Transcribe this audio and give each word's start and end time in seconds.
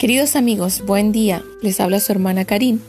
Queridos 0.00 0.34
amigos, 0.34 0.82
buen 0.86 1.12
día. 1.12 1.44
Les 1.60 1.78
habla 1.78 2.00
su 2.00 2.10
hermana 2.10 2.46
Karim 2.46 2.80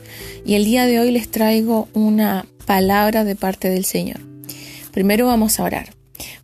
y 0.46 0.54
el 0.54 0.64
día 0.64 0.86
de 0.86 1.02
hoy 1.02 1.12
les 1.12 1.30
traigo 1.30 1.90
una 1.94 2.46
palabra 2.66 3.26
de 3.26 3.36
parte 3.36 3.70
del 3.70 3.84
Señor. 3.84 4.22
Primero 4.94 5.26
vamos 5.26 5.60
a 5.60 5.64
orar. 5.66 5.90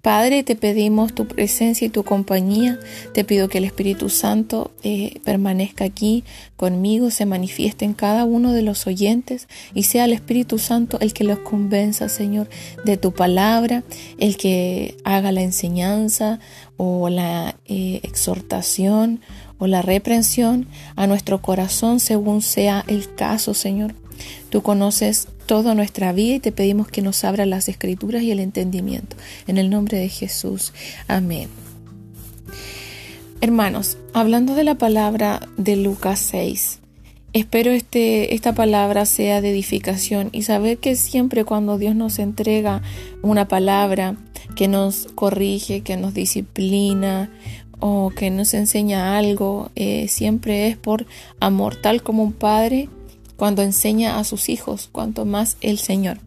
Padre, 0.01 0.43
te 0.43 0.57
pedimos 0.57 1.13
tu 1.13 1.25
presencia 1.25 1.87
y 1.87 1.89
tu 1.89 2.03
compañía. 2.03 2.79
Te 3.13 3.23
pido 3.23 3.47
que 3.47 3.59
el 3.59 3.63
Espíritu 3.63 4.09
Santo 4.09 4.71
eh, 4.83 5.21
permanezca 5.23 5.85
aquí 5.85 6.25
conmigo, 6.57 7.11
se 7.11 7.25
manifieste 7.25 7.85
en 7.85 7.93
cada 7.93 8.25
uno 8.25 8.51
de 8.51 8.61
los 8.61 8.87
oyentes 8.87 9.47
y 9.73 9.83
sea 9.83 10.03
el 10.03 10.11
Espíritu 10.11 10.59
Santo 10.59 10.97
el 10.99 11.13
que 11.13 11.23
los 11.23 11.39
convenza, 11.39 12.09
Señor, 12.09 12.49
de 12.83 12.97
tu 12.97 13.13
palabra, 13.13 13.83
el 14.17 14.35
que 14.35 14.97
haga 15.05 15.31
la 15.31 15.43
enseñanza 15.43 16.39
o 16.75 17.07
la 17.09 17.55
eh, 17.65 18.01
exhortación 18.03 19.21
o 19.59 19.67
la 19.67 19.81
reprensión 19.81 20.67
a 20.95 21.07
nuestro 21.07 21.41
corazón 21.41 21.99
según 21.99 22.41
sea 22.41 22.83
el 22.87 23.13
caso, 23.15 23.53
Señor. 23.53 23.93
Tú 24.49 24.61
conoces 24.61 25.27
toda 25.45 25.75
nuestra 25.75 26.11
vida 26.13 26.35
y 26.35 26.39
te 26.39 26.51
pedimos 26.51 26.87
que 26.87 27.01
nos 27.01 27.23
abra 27.23 27.45
las 27.45 27.69
escrituras 27.69 28.21
y 28.23 28.31
el 28.31 28.39
entendimiento. 28.39 29.15
En 29.47 29.57
el 29.57 29.69
nombre 29.69 29.97
de 29.97 30.09
Jesús. 30.09 30.73
Amén. 31.07 31.49
Hermanos, 33.39 33.97
hablando 34.13 34.55
de 34.55 34.63
la 34.63 34.75
palabra 34.75 35.47
de 35.57 35.75
Lucas 35.75 36.19
6, 36.19 36.79
espero 37.33 37.71
este, 37.71 38.33
esta 38.33 38.53
palabra 38.53 39.05
sea 39.05 39.41
de 39.41 39.51
edificación 39.51 40.29
y 40.31 40.41
saber 40.41 40.79
que 40.79 40.95
siempre 40.95 41.45
cuando 41.45 41.77
Dios 41.77 41.95
nos 41.95 42.17
entrega 42.17 42.81
una 43.21 43.47
palabra 43.47 44.15
que 44.55 44.67
nos 44.67 45.07
corrige, 45.13 45.81
que 45.81 45.97
nos 45.97 46.15
disciplina 46.15 47.29
o 47.79 48.11
que 48.15 48.29
nos 48.29 48.53
enseña 48.53 49.17
algo, 49.17 49.69
eh, 49.75 50.07
siempre 50.07 50.67
es 50.67 50.77
por 50.77 51.05
amor, 51.39 51.75
tal 51.75 52.01
como 52.01 52.23
un 52.23 52.33
padre 52.33 52.89
cuando 53.35 53.61
enseña 53.61 54.19
a 54.19 54.23
sus 54.23 54.49
hijos, 54.49 54.89
cuanto 54.91 55.25
más 55.25 55.57
el 55.61 55.77
Señor. 55.77 56.19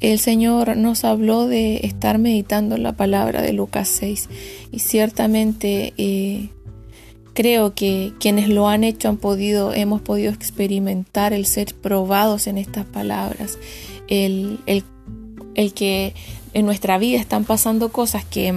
El 0.00 0.18
Señor 0.18 0.76
nos 0.76 1.04
habló 1.04 1.46
de 1.46 1.78
estar 1.78 2.18
meditando 2.18 2.76
la 2.76 2.92
palabra 2.92 3.40
de 3.40 3.54
Lucas 3.54 3.88
6 3.88 4.28
y 4.70 4.80
ciertamente 4.80 5.94
eh, 5.96 6.50
creo 7.32 7.74
que 7.74 8.12
quienes 8.20 8.48
lo 8.48 8.68
han 8.68 8.84
hecho 8.84 9.08
han 9.08 9.16
podido, 9.16 9.72
hemos 9.72 10.02
podido 10.02 10.32
experimentar 10.32 11.32
el 11.32 11.46
ser 11.46 11.74
probados 11.74 12.46
en 12.46 12.58
estas 12.58 12.84
palabras, 12.84 13.58
el, 14.08 14.60
el, 14.66 14.84
el 15.54 15.72
que 15.72 16.14
en 16.52 16.66
nuestra 16.66 16.98
vida 16.98 17.18
están 17.18 17.44
pasando 17.44 17.90
cosas 17.90 18.24
que 18.26 18.52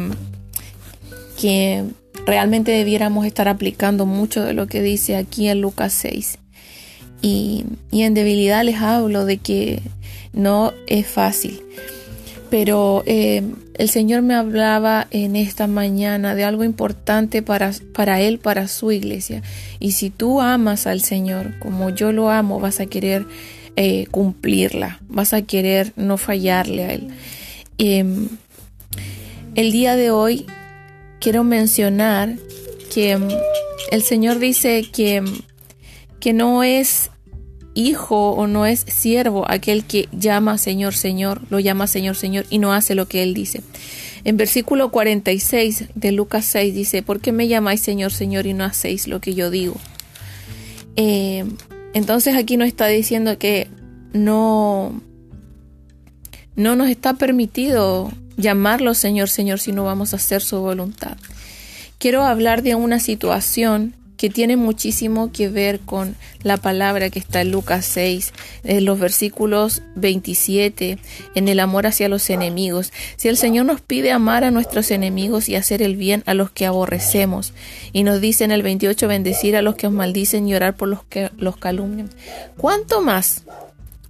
que 1.40 1.86
realmente 2.26 2.72
debiéramos 2.72 3.26
estar 3.26 3.48
aplicando 3.48 4.06
mucho 4.06 4.44
de 4.44 4.54
lo 4.54 4.68
que 4.68 4.82
dice 4.82 5.16
aquí 5.16 5.48
en 5.48 5.62
Lucas 5.62 5.94
6. 5.94 6.38
Y, 7.22 7.66
en 7.92 8.14
debilidad 8.14 8.64
les 8.64 8.82
hablo 8.82 9.26
de 9.26 9.38
que 9.38 9.82
no 10.34 10.74
es 10.88 11.08
fácil. 11.08 11.62
Pero 12.50 13.04
eh, 13.06 13.44
el 13.76 13.90
Señor 13.90 14.22
me 14.22 14.34
hablaba 14.34 15.08
en 15.12 15.38
esta 15.38 15.68
mañana 15.68 16.36
de 16.36 16.44
algo 16.44 16.66
importante 16.66 17.42
para, 17.42 17.72
para 17.94 18.20
Él, 18.20 18.40
para 18.40 18.68
su 18.68 18.92
iglesia. 18.92 19.42
Y 19.80 19.92
si 19.94 20.10
tú 20.10 20.42
amas 20.42 20.88
al 20.88 21.00
Señor 21.02 21.58
como 21.60 21.90
yo 21.90 22.12
lo 22.12 22.32
amo, 22.32 22.60
vas 22.60 22.82
a 22.82 22.88
querer 22.88 23.26
eh, 23.78 24.08
cumplirla, 24.12 25.00
vas 25.08 25.34
a 25.34 25.42
querer 25.44 25.94
no 25.96 26.18
fallarle 26.18 26.84
a 26.84 26.94
Él. 26.94 27.08
Em, 27.78 28.28
el 29.56 29.72
día 29.72 29.96
de 29.96 30.12
hoy 30.12 30.46
quiero 31.20 31.44
mencionar 31.44 32.36
que 32.94 33.18
mm, 33.18 33.30
el 33.92 34.02
Señor 34.02 34.40
dice 34.40 34.86
que, 34.92 35.22
mm, 35.22 35.40
que 36.20 36.34
no 36.34 36.64
es 36.64 37.12
hijo 37.76 38.32
o 38.32 38.48
no 38.48 38.66
es 38.66 38.82
siervo 38.82 39.50
aquel 39.50 39.86
que 39.86 40.10
llama 40.12 40.58
Señor, 40.58 40.94
Señor, 40.94 41.42
lo 41.50 41.60
llama 41.60 41.88
Señor, 41.88 42.16
Señor 42.16 42.46
y 42.50 42.58
no 42.58 42.74
hace 42.74 42.96
lo 42.96 43.08
que 43.08 43.24
Él 43.24 43.34
dice. 43.34 43.62
En 44.24 44.38
versículo 44.38 44.92
46 44.92 45.86
de 45.96 46.12
Lucas 46.12 46.46
6 46.46 46.74
dice, 46.76 47.04
¿por 47.04 47.22
qué 47.22 47.32
me 47.32 47.48
llamáis 47.48 47.82
Señor, 47.82 48.12
Señor 48.12 48.48
y 48.48 48.54
no 48.54 48.66
hacéis 48.66 49.08
lo 49.08 49.22
que 49.22 49.34
yo 49.34 49.50
digo? 49.50 49.76
Eh, 50.96 51.46
entonces 51.94 52.36
aquí 52.36 52.58
nos 52.58 52.68
está 52.68 52.88
diciendo 52.88 53.38
que 53.38 53.70
no, 54.12 55.02
no 56.56 56.76
nos 56.76 56.90
está 56.90 57.14
permitido 57.14 58.12
llamarlo 58.40 58.94
Señor, 58.94 59.30
Señor 59.30 59.60
si 59.60 59.72
no 59.72 59.84
vamos 59.84 60.14
a 60.14 60.18
hacer 60.18 60.42
su 60.42 60.60
voluntad. 60.60 61.18
Quiero 61.98 62.24
hablar 62.24 62.64
de 62.64 62.76
una 62.76 63.00
situación 63.00 63.94
que 64.20 64.30
tiene 64.30 64.58
muchísimo 64.58 65.32
que 65.32 65.48
ver 65.48 65.80
con 65.80 66.16
la 66.44 66.58
palabra 66.58 67.10
que 67.10 67.20
está 67.20 67.40
en 67.40 67.52
Lucas 67.52 67.86
6, 67.86 68.34
en 68.66 68.84
los 68.84 69.00
versículos 69.00 69.82
27, 69.96 70.98
en 71.36 71.48
el 71.48 71.60
amor 71.62 71.88
hacia 71.88 72.10
los 72.10 72.30
enemigos. 72.30 72.92
Si 73.16 73.30
el 73.30 73.38
Señor 73.38 73.66
nos 73.66 73.80
pide 73.80 74.12
amar 74.12 74.44
a 74.44 74.52
nuestros 74.52 74.92
enemigos 74.92 75.48
y 75.48 75.56
hacer 75.56 75.82
el 75.82 75.96
bien 75.96 76.24
a 76.26 76.34
los 76.34 76.52
que 76.52 76.66
aborrecemos, 76.66 77.54
y 77.94 78.04
nos 78.04 78.20
dice 78.20 78.44
en 78.44 78.52
el 78.52 78.62
28 78.62 79.08
bendecir 79.08 79.56
a 79.56 79.62
los 79.62 79.76
que 79.76 79.88
os 79.88 79.94
maldicen 79.94 80.50
y 80.50 80.54
orar 80.54 80.76
por 80.76 80.90
los 80.90 81.06
que 81.06 81.32
los 81.38 81.56
calumnian, 81.56 82.10
¿cuánto 82.58 83.02
más 83.02 83.44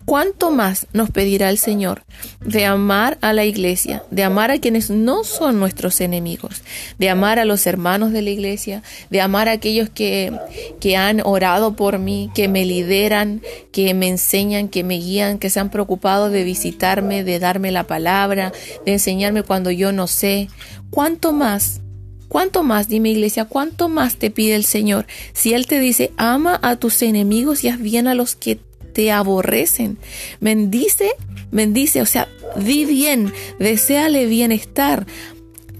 ¿Cuánto 0.10 0.50
más 0.50 0.88
nos 0.92 1.12
pedirá 1.12 1.52
el 1.52 1.60
Señor 1.60 2.02
de 2.42 2.66
amar 2.66 3.20
a 3.22 3.32
la 3.32 3.46
iglesia, 3.46 4.02
de 4.10 4.24
amar 4.24 4.50
a 4.50 4.58
quienes 4.58 4.90
no 4.90 5.24
son 5.24 5.60
nuestros 5.60 6.02
enemigos, 6.02 6.64
de 6.98 7.12
amar 7.12 7.38
a 7.38 7.46
los 7.46 7.68
hermanos 7.68 8.12
de 8.12 8.24
la 8.24 8.32
iglesia, 8.32 8.82
de 9.12 9.22
amar 9.22 9.48
a 9.48 9.52
aquellos 9.52 9.88
que, 9.92 10.34
que 10.80 10.98
han 10.98 11.22
orado 11.24 11.76
por 11.76 12.00
mí, 12.00 12.32
que 12.34 12.48
me 12.48 12.66
lideran, 12.66 13.44
que 13.72 13.94
me 13.94 14.08
enseñan, 14.08 14.68
que 14.68 14.84
me 14.84 14.96
guían, 14.96 15.38
que 15.38 15.52
se 15.52 15.60
han 15.60 15.70
preocupado 15.70 16.32
de 16.32 16.44
visitarme, 16.44 17.24
de 17.24 17.38
darme 17.38 17.72
la 17.72 17.84
palabra, 17.84 18.52
de 18.88 18.94
enseñarme 18.94 19.44
cuando 19.44 19.70
yo 19.70 19.92
no 19.92 20.08
sé? 20.08 20.48
¿Cuánto 20.90 21.34
más 21.34 21.82
¿Cuánto 22.30 22.62
más, 22.62 22.88
dime 22.88 23.10
iglesia, 23.10 23.46
cuánto 23.46 23.90
más 23.90 24.18
te 24.18 24.30
pide 24.30 24.54
el 24.54 24.64
Señor? 24.64 25.08
Si 25.34 25.54
Él 25.54 25.66
te 25.66 25.80
dice, 25.80 26.12
ama 26.16 26.60
a 26.62 26.76
tus 26.76 27.02
enemigos 27.02 27.64
y 27.64 27.70
haz 27.70 27.80
bien 27.80 28.08
a 28.08 28.14
los 28.14 28.36
que 28.36 28.60
te 29.00 29.14
aborrecen. 29.14 29.98
Bendice, 30.42 31.12
bendice, 31.52 32.02
o 32.02 32.06
sea, 32.06 32.28
di 32.58 32.84
bien, 32.84 33.32
deséale 33.58 34.26
bienestar 34.26 35.08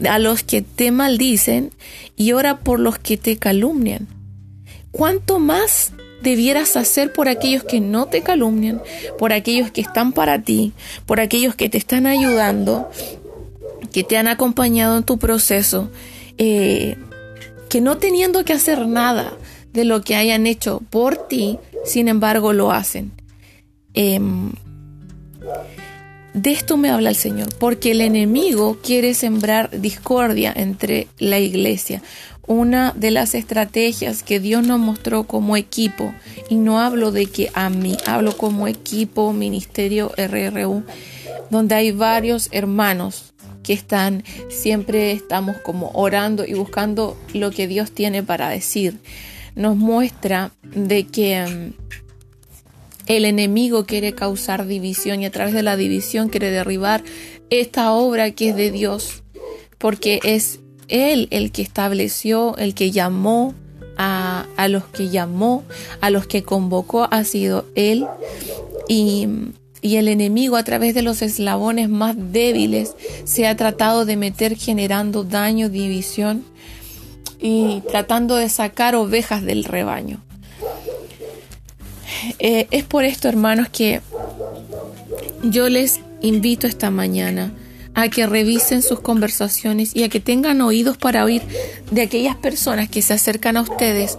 a 0.10 0.20
los 0.20 0.42
que 0.42 0.62
te 0.62 0.92
maldicen 0.92 1.72
y 2.16 2.32
ora 2.32 2.60
por 2.60 2.80
los 2.80 2.98
que 2.98 3.18
te 3.18 3.36
calumnian. 3.36 4.08
¿Cuánto 4.92 5.38
más 5.38 5.92
debieras 6.22 6.78
hacer 6.78 7.12
por 7.12 7.28
aquellos 7.28 7.66
que 7.66 7.82
no 7.82 8.06
te 8.06 8.22
calumnian, 8.22 8.82
por 9.18 9.34
aquellos 9.34 9.70
que 9.70 9.82
están 9.82 10.14
para 10.14 10.42
ti, 10.42 10.72
por 11.06 11.20
aquellos 11.20 11.56
que 11.56 11.68
te 11.68 11.78
están 11.78 12.08
ayudando, 12.08 12.90
que 13.92 14.06
te 14.06 14.16
han 14.16 14.30
acompañado 14.30 14.98
en 14.98 15.04
tu 15.04 15.18
proceso, 15.18 15.90
eh, 16.38 16.96
que 17.68 17.82
no 17.82 17.98
teniendo 17.98 18.46
que 18.46 18.54
hacer 18.54 18.88
nada 18.88 19.34
de 19.74 19.84
lo 19.84 20.04
que 20.04 20.16
hayan 20.16 20.48
hecho 20.48 20.82
por 20.90 21.28
ti, 21.28 21.60
sin 21.86 22.08
embargo 22.08 22.54
lo 22.54 22.72
hacen. 22.72 23.12
Em, 23.94 24.52
de 26.34 26.52
esto 26.52 26.78
me 26.78 26.90
habla 26.90 27.10
el 27.10 27.16
Señor, 27.16 27.50
porque 27.60 27.92
el 27.92 28.02
enemigo 28.02 28.78
quiere 28.84 29.14
sembrar 29.14 29.82
discordia 29.82 30.54
entre 30.56 31.08
la 31.18 31.40
iglesia. 31.40 32.04
Una 32.46 32.94
de 32.96 33.12
las 33.12 33.36
estrategias 33.36 34.24
que 34.24 34.40
Dios 34.40 34.66
nos 34.66 34.80
mostró 34.80 35.24
como 35.24 35.58
equipo, 35.58 36.14
y 36.50 36.56
no 36.56 36.80
hablo 36.80 37.12
de 37.12 37.26
que 37.26 37.50
a 37.54 37.70
mí, 37.70 37.98
hablo 38.06 38.38
como 38.38 38.68
equipo, 38.68 39.34
ministerio 39.34 40.12
RRU, 40.18 40.84
donde 41.50 41.76
hay 41.76 41.92
varios 41.92 42.50
hermanos 42.52 43.34
que 43.64 43.74
están, 43.74 44.24
siempre 44.50 45.12
estamos 45.12 45.58
como 45.58 45.92
orando 45.94 46.46
y 46.46 46.54
buscando 46.54 47.18
lo 47.34 47.52
que 47.52 47.68
Dios 47.68 47.92
tiene 47.92 48.24
para 48.24 48.50
decir 48.50 49.00
nos 49.56 49.76
muestra 49.76 50.52
de 50.64 51.06
que 51.06 51.46
mm, 51.46 51.90
el 53.08 53.26
enemigo 53.26 53.86
quiere 53.86 54.14
causar 54.14 54.68
división 54.68 55.22
y 55.22 55.26
a 55.26 55.32
través 55.32 55.54
de 55.54 55.64
la 55.64 55.76
división 55.76 56.30
quiere 56.30 56.52
derribar 56.52 57.04
esta 57.50 57.92
obra 57.92 58.32
que 58.32 58.50
es 58.50 58.56
de 58.56 58.72
Dios, 58.72 59.24
porque 59.78 60.20
es 60.24 60.60
Él 60.88 61.28
el 61.32 61.52
que 61.52 61.64
estableció, 61.64 62.56
el 62.58 62.76
que 62.76 62.92
llamó 62.92 63.56
a, 63.98 64.46
los 64.70 64.86
que 64.86 65.10
llamó, 65.10 65.64
a 66.00 66.10
los 66.10 66.26
que 66.26 66.44
convocó, 66.44 67.08
ha 67.12 67.24
sido 67.24 67.66
Él. 67.76 68.06
Y, 68.88 69.28
y 69.82 69.98
el 69.98 70.08
enemigo 70.08 70.56
a 70.56 70.64
través 70.64 70.94
de 70.94 71.02
los 71.02 71.22
eslabones 71.22 71.90
más 71.90 72.16
débiles 72.18 72.96
se 73.26 73.48
ha 73.48 73.56
tratado 73.56 74.06
de 74.06 74.16
meter 74.16 74.56
generando 74.56 75.24
daño, 75.24 75.70
división 75.70 76.46
y 77.40 77.82
tratando 77.90 78.36
de 78.36 78.50
sacar 78.50 78.96
ovejas 78.96 79.44
del 79.44 79.64
rebaño. 79.64 80.22
Eh, 82.40 82.68
es 82.72 82.84
por 82.84 83.06
esto, 83.06 83.30
hermanos, 83.30 83.70
que 83.70 84.02
yo 85.44 85.70
les 85.70 86.02
invito 86.22 86.68
esta 86.68 86.92
mañana 86.92 87.54
a 87.96 88.10
que 88.10 88.28
revisen 88.28 88.82
sus 88.82 89.00
conversaciones 89.00 89.96
y 89.96 90.04
a 90.04 90.10
que 90.10 90.20
tengan 90.20 90.62
oídos 90.62 90.98
para 90.98 91.24
oír 91.24 91.42
de 91.92 92.02
aquellas 92.02 92.36
personas 92.36 92.90
que 92.90 93.02
se 93.02 93.14
acercan 93.14 93.58
a 93.58 93.62
ustedes, 93.62 94.18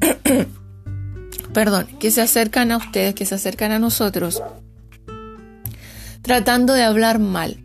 perdón, 1.52 1.86
que 1.98 2.10
se 2.10 2.20
acercan 2.20 2.72
a 2.72 2.76
ustedes, 2.76 3.14
que 3.14 3.26
se 3.26 3.34
acercan 3.34 3.72
a 3.72 3.78
nosotros, 3.78 4.42
tratando 6.22 6.72
de 6.72 6.82
hablar 6.82 7.18
mal 7.18 7.58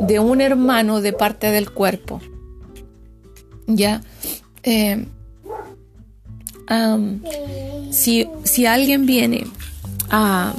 de 0.00 0.18
un 0.18 0.40
hermano 0.40 1.00
de 1.00 1.12
parte 1.12 1.50
del 1.50 1.70
cuerpo. 1.70 2.20
Ya, 3.66 4.02
eh, 4.62 5.06
si, 7.90 8.26
si 8.44 8.66
alguien 8.66 9.06
viene 9.06 9.46
a, 10.10 10.54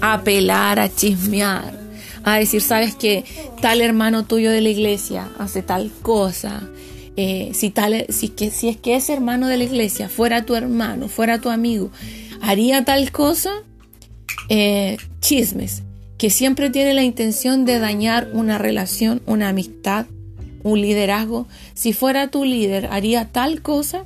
apelar, 0.00 0.78
a 0.78 0.94
chismear, 0.94 1.78
a 2.22 2.36
decir, 2.36 2.60
sabes 2.60 2.94
que 2.94 3.24
tal 3.60 3.80
hermano 3.80 4.24
tuyo 4.24 4.50
de 4.50 4.60
la 4.60 4.68
iglesia 4.68 5.28
hace 5.38 5.62
tal 5.62 5.90
cosa, 6.02 6.68
eh, 7.16 7.50
si, 7.54 7.70
tal, 7.70 8.06
si, 8.08 8.28
que, 8.28 8.50
si 8.50 8.68
es 8.68 8.76
que 8.76 8.96
ese 8.96 9.12
hermano 9.12 9.48
de 9.48 9.56
la 9.56 9.64
iglesia 9.64 10.08
fuera 10.08 10.44
tu 10.44 10.54
hermano, 10.54 11.08
fuera 11.08 11.40
tu 11.40 11.50
amigo, 11.50 11.90
haría 12.40 12.84
tal 12.84 13.10
cosa, 13.12 13.50
eh, 14.48 14.96
chismes, 15.20 15.82
que 16.18 16.30
siempre 16.30 16.70
tiene 16.70 16.94
la 16.94 17.02
intención 17.02 17.64
de 17.64 17.78
dañar 17.78 18.30
una 18.32 18.58
relación, 18.58 19.22
una 19.26 19.48
amistad, 19.48 20.06
un 20.62 20.80
liderazgo. 20.80 21.46
Si 21.74 21.92
fuera 21.92 22.28
tu 22.28 22.44
líder, 22.44 22.86
haría 22.90 23.26
tal 23.26 23.62
cosa. 23.62 24.04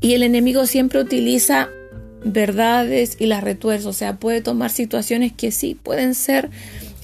Y 0.00 0.14
el 0.14 0.22
enemigo 0.22 0.66
siempre 0.66 1.00
utiliza 1.00 1.68
verdades 2.24 3.16
y 3.18 3.26
las 3.26 3.44
retuerce. 3.44 3.88
O 3.88 3.92
sea, 3.92 4.16
puede 4.16 4.40
tomar 4.40 4.70
situaciones 4.70 5.32
que 5.32 5.50
sí 5.50 5.76
pueden 5.80 6.14
ser 6.14 6.50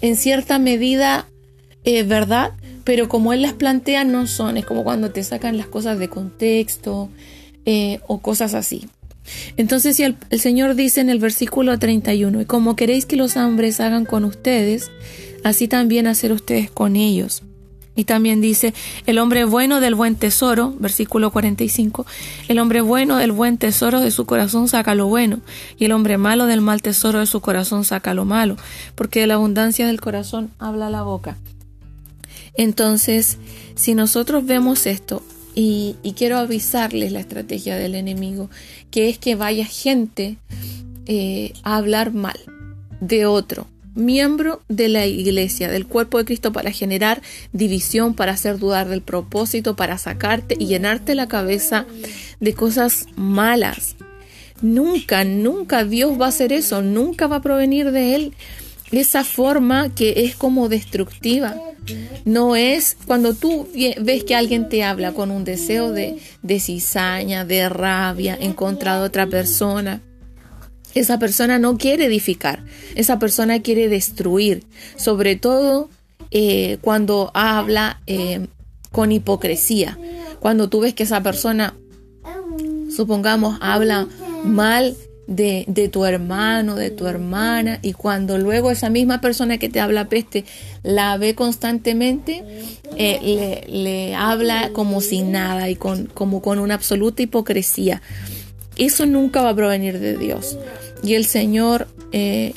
en 0.00 0.16
cierta 0.16 0.58
medida 0.58 1.26
eh, 1.84 2.02
verdad, 2.02 2.52
pero 2.84 3.08
como 3.08 3.32
él 3.32 3.42
las 3.42 3.54
plantea 3.54 4.04
no 4.04 4.26
son. 4.26 4.56
Es 4.56 4.66
como 4.66 4.84
cuando 4.84 5.10
te 5.10 5.22
sacan 5.22 5.56
las 5.56 5.66
cosas 5.66 5.98
de 5.98 6.08
contexto 6.08 7.08
eh, 7.64 8.00
o 8.06 8.20
cosas 8.20 8.54
así. 8.54 8.88
Entonces 9.56 9.96
si 9.96 10.02
el, 10.02 10.16
Señor 10.38 10.74
dice 10.74 11.00
en 11.00 11.10
el 11.10 11.18
versículo 11.18 11.78
31, 11.78 12.40
y 12.40 12.44
como 12.44 12.76
queréis 12.76 13.06
que 13.06 13.16
los 13.16 13.36
hombres 13.36 13.80
hagan 13.80 14.04
con 14.04 14.24
ustedes, 14.24 14.90
así 15.44 15.68
también 15.68 16.06
hacer 16.06 16.32
ustedes 16.32 16.70
con 16.70 16.96
ellos. 16.96 17.42
Y 17.96 18.04
también 18.04 18.40
dice, 18.40 18.72
el 19.06 19.18
hombre 19.18 19.44
bueno 19.44 19.80
del 19.80 19.94
buen 19.94 20.14
tesoro, 20.14 20.74
versículo 20.78 21.32
45, 21.32 22.06
el 22.48 22.58
hombre 22.58 22.80
bueno 22.80 23.16
del 23.16 23.32
buen 23.32 23.58
tesoro 23.58 24.00
de 24.00 24.10
su 24.10 24.26
corazón 24.26 24.68
saca 24.68 24.94
lo 24.94 25.06
bueno, 25.06 25.40
y 25.76 25.86
el 25.86 25.92
hombre 25.92 26.16
malo 26.16 26.46
del 26.46 26.60
mal 26.60 26.82
tesoro 26.82 27.18
de 27.18 27.26
su 27.26 27.40
corazón 27.40 27.84
saca 27.84 28.14
lo 28.14 28.24
malo, 28.24 28.56
porque 28.94 29.20
de 29.20 29.26
la 29.26 29.34
abundancia 29.34 29.86
del 29.86 30.00
corazón 30.00 30.50
habla 30.58 30.88
la 30.88 31.02
boca. 31.02 31.36
Entonces, 32.54 33.38
si 33.74 33.94
nosotros 33.94 34.46
vemos 34.46 34.86
esto, 34.86 35.22
y, 35.54 35.96
quiero 36.16 36.38
avisarles 36.38 37.12
la 37.12 37.20
estrategia 37.20 37.76
del 37.76 37.94
enemigo, 37.94 38.50
que 38.90 39.08
es 39.08 39.18
que 39.18 39.34
vaya 39.34 39.64
gente 39.64 40.36
eh, 41.06 41.52
a 41.62 41.76
hablar 41.76 42.12
mal 42.12 42.38
de 43.00 43.26
otro, 43.26 43.66
miembro 44.00 44.62
de 44.68 44.88
la 44.88 45.06
iglesia, 45.06 45.68
del 45.70 45.86
cuerpo 45.86 46.18
de 46.18 46.24
Cristo, 46.24 46.52
para 46.52 46.72
generar 46.72 47.22
división, 47.52 48.14
para 48.14 48.32
hacer 48.32 48.58
dudar 48.58 48.88
del 48.88 49.02
propósito, 49.02 49.76
para 49.76 49.98
sacarte 49.98 50.56
y 50.58 50.66
llenarte 50.66 51.14
la 51.14 51.28
cabeza 51.28 51.86
de 52.40 52.54
cosas 52.54 53.06
malas. 53.16 53.96
Nunca, 54.62 55.24
nunca 55.24 55.84
Dios 55.84 56.20
va 56.20 56.26
a 56.26 56.30
hacer 56.30 56.52
eso, 56.52 56.82
nunca 56.82 57.26
va 57.26 57.36
a 57.36 57.42
provenir 57.42 57.92
de 57.92 58.14
Él 58.14 58.34
esa 58.92 59.24
forma 59.24 59.94
que 59.94 60.24
es 60.24 60.36
como 60.36 60.68
destructiva. 60.68 61.56
No 62.24 62.56
es 62.56 62.96
cuando 63.06 63.34
tú 63.34 63.68
ves 64.00 64.24
que 64.24 64.34
alguien 64.34 64.68
te 64.68 64.84
habla 64.84 65.12
con 65.12 65.30
un 65.30 65.44
deseo 65.44 65.92
de, 65.92 66.18
de 66.42 66.60
cizaña, 66.60 67.44
de 67.44 67.68
rabia 67.68 68.36
en 68.38 68.52
contra 68.52 68.98
de 68.98 69.06
otra 69.06 69.26
persona 69.26 70.02
esa 70.94 71.18
persona 71.18 71.58
no 71.58 71.78
quiere 71.78 72.06
edificar, 72.06 72.64
esa 72.94 73.18
persona 73.18 73.60
quiere 73.60 73.88
destruir, 73.88 74.64
sobre 74.96 75.36
todo 75.36 75.88
eh, 76.30 76.78
cuando 76.80 77.30
habla 77.34 78.00
eh, 78.06 78.46
con 78.92 79.12
hipocresía. 79.12 79.98
Cuando 80.40 80.68
tú 80.68 80.80
ves 80.80 80.94
que 80.94 81.02
esa 81.02 81.22
persona, 81.22 81.74
supongamos, 82.94 83.58
habla 83.60 84.08
mal 84.44 84.96
de, 85.26 85.64
de, 85.68 85.88
tu 85.88 86.04
hermano, 86.04 86.76
de 86.76 86.90
tu 86.90 87.06
hermana, 87.06 87.78
y 87.82 87.92
cuando 87.92 88.38
luego 88.38 88.70
esa 88.70 88.90
misma 88.90 89.20
persona 89.20 89.58
que 89.58 89.68
te 89.68 89.80
habla 89.80 90.08
peste 90.08 90.44
la 90.82 91.16
ve 91.18 91.34
constantemente, 91.34 92.42
eh, 92.96 93.20
le, 93.22 93.82
le, 93.82 94.14
habla 94.14 94.70
como 94.72 95.00
sin 95.00 95.30
nada 95.30 95.68
y 95.68 95.76
con, 95.76 96.06
como 96.06 96.42
con 96.42 96.58
una 96.58 96.74
absoluta 96.74 97.22
hipocresía. 97.22 98.02
Eso 98.80 99.06
nunca 99.06 99.42
va 99.42 99.50
a 99.50 99.54
provenir 99.54 100.00
de 100.00 100.16
Dios. 100.16 100.58
Y 101.04 101.14
el 101.14 101.26
Señor 101.26 101.86
eh, 102.12 102.54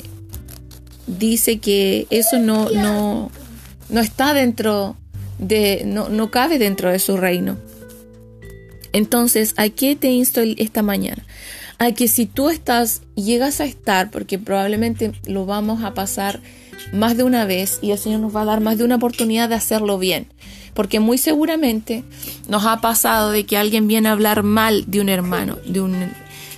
dice 1.06 1.58
que 1.58 2.06
eso 2.10 2.38
no, 2.38 2.70
no, 2.70 3.30
no 3.90 4.00
está 4.00 4.34
dentro 4.34 4.96
de, 5.38 5.82
no, 5.84 6.08
no 6.08 6.30
cabe 6.30 6.58
dentro 6.58 6.90
de 6.90 6.98
su 6.98 7.18
reino. 7.18 7.58
Entonces, 8.92 9.54
¿a 9.58 9.68
qué 9.68 9.96
te 9.96 10.08
insto 10.08 10.40
esta 10.40 10.82
mañana? 10.82 11.24
A 11.78 11.92
que 11.92 12.08
si 12.08 12.26
tú 12.26 12.48
estás, 12.48 13.02
llegas 13.16 13.60
a 13.60 13.64
estar, 13.64 14.10
porque 14.10 14.38
probablemente 14.38 15.12
lo 15.26 15.44
vamos 15.44 15.84
a 15.84 15.92
pasar 15.92 16.40
más 16.92 17.16
de 17.16 17.22
una 17.22 17.44
vez 17.44 17.78
y 17.82 17.90
el 17.90 17.98
Señor 17.98 18.20
nos 18.20 18.34
va 18.34 18.42
a 18.42 18.46
dar 18.46 18.60
más 18.60 18.78
de 18.78 18.84
una 18.84 18.96
oportunidad 18.96 19.48
de 19.48 19.54
hacerlo 19.54 19.98
bien. 19.98 20.26
Porque 20.74 20.98
muy 20.98 21.18
seguramente 21.18 22.02
nos 22.48 22.64
ha 22.66 22.80
pasado 22.80 23.30
de 23.30 23.44
que 23.44 23.56
alguien 23.56 23.86
viene 23.86 24.08
a 24.08 24.12
hablar 24.12 24.42
mal 24.42 24.84
de 24.86 25.00
un 25.00 25.08
hermano, 25.08 25.58
de 25.66 25.80
un, 25.80 25.94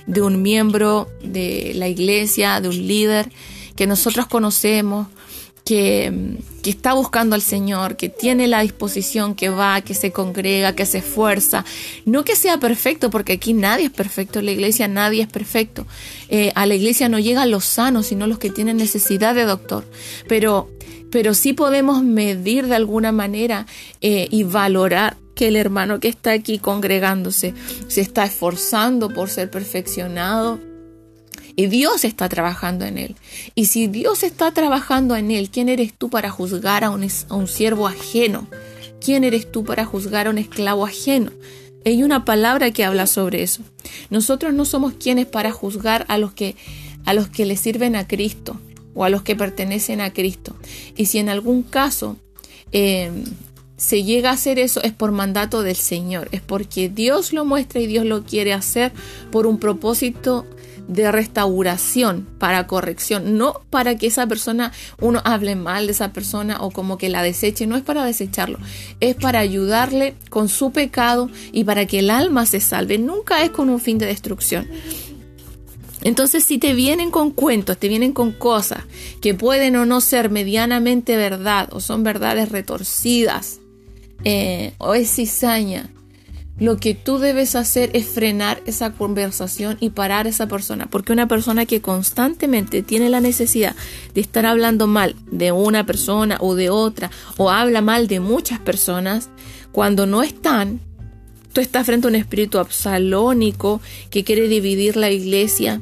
de 0.07 0.21
un 0.21 0.41
miembro 0.41 1.07
de 1.23 1.73
la 1.75 1.87
iglesia, 1.87 2.59
de 2.59 2.69
un 2.69 2.87
líder 2.87 3.31
que 3.75 3.85
nosotros 3.85 4.25
conocemos, 4.25 5.07
que, 5.63 6.37
que, 6.67 6.71
está 6.71 6.93
buscando 6.93 7.35
al 7.35 7.41
Señor, 7.41 7.95
que 7.95 8.09
tiene 8.09 8.47
la 8.47 8.61
disposición, 8.61 9.35
que 9.35 9.49
va, 9.49 9.79
que 9.81 9.93
se 9.93 10.11
congrega, 10.11 10.73
que 10.73 10.85
se 10.85 10.97
esfuerza. 10.97 11.63
No 12.05 12.23
que 12.23 12.35
sea 12.35 12.59
perfecto, 12.59 13.09
porque 13.09 13.33
aquí 13.33 13.53
nadie 13.53 13.85
es 13.85 13.91
perfecto, 13.91 14.39
en 14.39 14.45
la 14.45 14.51
iglesia 14.51 14.87
nadie 14.87 15.21
es 15.21 15.27
perfecto. 15.27 15.87
Eh, 16.29 16.51
a 16.55 16.65
la 16.65 16.75
iglesia 16.75 17.07
no 17.07 17.19
llegan 17.19 17.51
los 17.51 17.63
sanos, 17.63 18.07
sino 18.07 18.27
los 18.27 18.39
que 18.39 18.49
tienen 18.49 18.77
necesidad 18.77 19.33
de 19.33 19.45
doctor. 19.45 19.85
Pero 20.27 20.69
pero 21.09 21.33
sí 21.33 21.53
podemos 21.53 22.03
medir 22.03 22.67
de 22.67 22.75
alguna 22.75 23.13
manera 23.13 23.65
eh, 24.01 24.27
y 24.29 24.43
valorar 24.43 25.15
que 25.35 25.47
el 25.47 25.55
hermano 25.55 26.01
que 26.01 26.09
está 26.09 26.31
aquí 26.31 26.59
congregándose 26.59 27.53
se 27.87 28.01
está 28.01 28.25
esforzando 28.25 29.09
por 29.09 29.29
ser 29.29 29.49
perfeccionado 29.49 30.59
y 31.57 31.65
Dios 31.65 32.05
está 32.05 32.29
trabajando 32.29 32.85
en 32.85 32.99
él. 32.99 33.15
Y 33.55 33.65
si 33.65 33.87
Dios 33.87 34.21
está 34.21 34.51
trabajando 34.51 35.15
en 35.15 35.31
él, 35.31 35.49
¿quién 35.49 35.69
eres 35.69 35.91
tú 35.91 36.07
para 36.07 36.29
juzgar 36.29 36.83
a 36.83 36.91
un, 36.91 37.09
siervo 37.47 37.87
ajeno? 37.87 38.47
¿Quién 39.03 39.23
eres 39.23 39.51
tú 39.51 39.65
para 39.65 39.83
juzgar 39.83 40.27
a 40.27 40.29
un 40.29 40.37
esclavo 40.37 40.85
ajeno? 40.85 41.31
Hay 41.83 42.03
una 42.03 42.25
palabra 42.25 42.69
que 42.69 42.85
habla 42.85 43.07
sobre 43.07 43.41
eso. 43.41 43.63
Nosotros 44.11 44.53
no 44.53 44.65
somos 44.65 44.93
quienes 44.93 45.25
para 45.25 45.51
juzgar 45.51 46.05
a 46.09 46.19
los 46.19 46.31
que 46.31 46.55
a 47.05 47.13
los 47.13 47.27
que 47.27 47.45
le 47.45 47.57
sirven 47.57 47.95
a 47.95 48.05
Cristo 48.05 48.59
o 48.93 49.03
a 49.03 49.09
los 49.09 49.23
que 49.23 49.35
pertenecen 49.35 49.99
a 49.99 50.13
Cristo. 50.13 50.55
Y 50.95 51.05
si 51.05 51.17
en 51.17 51.29
algún 51.29 51.63
caso 51.63 52.17
eh, 52.71 53.09
se 53.77 54.03
llega 54.03 54.29
a 54.29 54.33
hacer 54.33 54.59
eso 54.59 54.83
es 54.83 54.91
por 54.91 55.11
mandato 55.11 55.63
del 55.63 55.75
Señor, 55.75 56.27
es 56.31 56.41
porque 56.41 56.89
Dios 56.89 57.33
lo 57.33 57.45
muestra 57.45 57.79
y 57.81 57.87
Dios 57.87 58.05
lo 58.05 58.23
quiere 58.25 58.53
hacer 58.53 58.91
por 59.31 59.47
un 59.47 59.57
propósito 59.57 60.45
de 60.87 61.11
restauración, 61.11 62.27
para 62.39 62.67
corrección, 62.67 63.37
no 63.37 63.61
para 63.69 63.95
que 63.95 64.07
esa 64.07 64.27
persona, 64.27 64.71
uno 64.99 65.21
hable 65.25 65.55
mal 65.55 65.85
de 65.85 65.91
esa 65.91 66.13
persona 66.13 66.61
o 66.61 66.71
como 66.71 66.97
que 66.97 67.09
la 67.09 67.23
deseche, 67.23 67.67
no 67.67 67.75
es 67.75 67.83
para 67.83 68.05
desecharlo, 68.05 68.57
es 68.99 69.15
para 69.15 69.39
ayudarle 69.39 70.15
con 70.29 70.49
su 70.49 70.71
pecado 70.71 71.29
y 71.51 71.63
para 71.63 71.85
que 71.85 71.99
el 71.99 72.09
alma 72.09 72.45
se 72.45 72.59
salve, 72.59 72.97
nunca 72.97 73.43
es 73.43 73.51
con 73.51 73.69
un 73.69 73.79
fin 73.79 73.97
de 73.97 74.05
destrucción. 74.05 74.67
Entonces, 76.03 76.43
si 76.43 76.57
te 76.57 76.73
vienen 76.73 77.11
con 77.11 77.31
cuentos, 77.31 77.77
te 77.77 77.89
vienen 77.89 78.13
con 78.13 78.31
cosas 78.31 78.83
que 79.21 79.33
pueden 79.33 79.75
o 79.75 79.85
no 79.85 79.99
ser 79.99 80.29
medianamente 80.29 81.17
verdad 81.17 81.69
o 81.71 81.79
son 81.79 82.03
verdades 82.03 82.49
retorcidas 82.49 83.59
eh, 84.23 84.73
o 84.77 84.93
es 84.93 85.13
cizaña, 85.15 85.89
lo 86.59 86.77
que 86.77 86.95
tú 86.95 87.19
debes 87.19 87.55
hacer 87.55 87.91
es 87.93 88.07
frenar 88.07 88.61
esa 88.65 88.91
conversación 88.91 89.77
y 89.79 89.91
parar 89.91 90.25
a 90.25 90.29
esa 90.29 90.47
persona, 90.47 90.87
porque 90.89 91.13
una 91.13 91.27
persona 91.27 91.65
que 91.65 91.81
constantemente 91.81 92.81
tiene 92.81 93.09
la 93.09 93.21
necesidad 93.21 93.75
de 94.13 94.21
estar 94.21 94.45
hablando 94.45 94.87
mal 94.87 95.15
de 95.31 95.51
una 95.51 95.85
persona 95.85 96.37
o 96.39 96.55
de 96.55 96.69
otra, 96.69 97.11
o 97.37 97.51
habla 97.51 97.81
mal 97.81 98.07
de 98.07 98.19
muchas 98.19 98.59
personas, 98.59 99.29
cuando 99.71 100.07
no 100.07 100.23
están, 100.23 100.79
tú 101.53 101.61
estás 101.61 101.85
frente 101.85 102.07
a 102.07 102.09
un 102.09 102.15
espíritu 102.15 102.57
absalónico 102.57 103.79
que 104.09 104.23
quiere 104.23 104.47
dividir 104.47 104.97
la 104.97 105.11
iglesia 105.11 105.79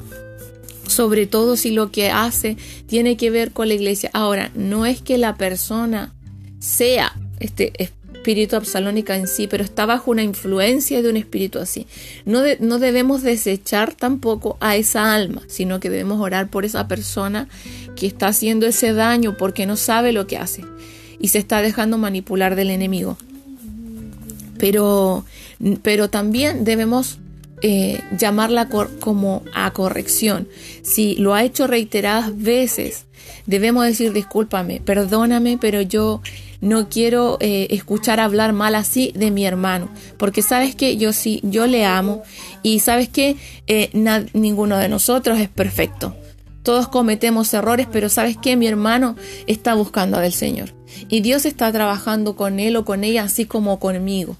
sobre 0.87 1.25
todo 1.25 1.57
si 1.57 1.71
lo 1.71 1.89
que 1.89 2.11
hace 2.11 2.57
tiene 2.85 3.17
que 3.17 3.31
ver 3.31 3.51
con 3.51 3.67
la 3.67 3.73
iglesia. 3.73 4.11
Ahora, 4.13 4.51
no 4.53 4.85
es 4.85 5.01
que 5.01 5.17
la 5.17 5.35
persona 5.35 6.13
sea 6.59 7.17
este 7.39 7.73
espíritu 7.81 8.04
absalónica 8.53 9.15
en 9.15 9.27
sí, 9.27 9.47
pero 9.47 9.63
está 9.63 9.85
bajo 9.85 10.11
una 10.11 10.23
influencia 10.23 11.01
de 11.01 11.09
un 11.09 11.17
espíritu 11.17 11.59
así. 11.59 11.87
No, 12.25 12.41
no 12.59 12.79
debemos 12.79 13.21
desechar 13.21 13.93
tampoco 13.93 14.57
a 14.59 14.75
esa 14.75 15.13
alma, 15.13 15.41
sino 15.47 15.79
que 15.79 15.89
debemos 15.89 16.19
orar 16.19 16.49
por 16.49 16.65
esa 16.65 16.87
persona 16.87 17.47
que 17.95 18.07
está 18.07 18.27
haciendo 18.27 18.65
ese 18.65 18.93
daño 18.93 19.37
porque 19.37 19.65
no 19.65 19.77
sabe 19.77 20.11
lo 20.11 20.27
que 20.27 20.37
hace 20.37 20.63
y 21.19 21.29
se 21.29 21.39
está 21.39 21.61
dejando 21.61 21.97
manipular 21.97 22.55
del 22.55 22.69
enemigo. 22.69 23.17
Pero, 24.57 25.25
pero 25.81 26.09
también 26.09 26.63
debemos 26.63 27.19
eh, 27.61 28.01
llamarla 28.17 28.69
como 28.99 29.43
a 29.53 29.71
corrección. 29.71 30.47
Si 30.81 31.15
lo 31.15 31.33
ha 31.33 31.43
hecho 31.43 31.67
reiteradas 31.67 32.37
veces, 32.37 33.05
debemos 33.45 33.85
decir 33.85 34.13
discúlpame, 34.13 34.81
perdóname, 34.81 35.57
pero 35.59 35.81
yo 35.81 36.21
no 36.61 36.89
quiero 36.89 37.37
eh, 37.39 37.67
escuchar 37.71 38.19
hablar 38.19 38.53
mal 38.53 38.75
así 38.75 39.11
de 39.15 39.31
mi 39.31 39.45
hermano, 39.45 39.89
porque 40.17 40.41
sabes 40.41 40.75
que 40.75 40.97
yo 40.97 41.13
sí, 41.13 41.39
yo 41.43 41.67
le 41.67 41.85
amo 41.85 42.23
y 42.63 42.79
sabes 42.79 43.09
que 43.09 43.37
eh, 43.67 43.89
ninguno 44.33 44.77
de 44.77 44.89
nosotros 44.89 45.39
es 45.39 45.49
perfecto. 45.49 46.15
Todos 46.63 46.87
cometemos 46.87 47.53
errores, 47.53 47.87
pero 47.91 48.09
sabes 48.09 48.37
que 48.37 48.55
mi 48.55 48.65
hermano 48.65 49.15
está 49.45 49.75
buscando 49.75 50.19
del 50.19 50.33
Señor 50.33 50.73
y 51.09 51.21
Dios 51.21 51.45
está 51.45 51.71
trabajando 51.71 52.35
con 52.35 52.59
él 52.59 52.75
o 52.75 52.85
con 52.85 53.03
ella 53.03 53.23
así 53.23 53.45
como 53.45 53.79
conmigo. 53.79 54.37